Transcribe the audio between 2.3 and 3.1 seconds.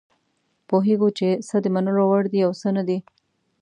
دي او څه نه دي.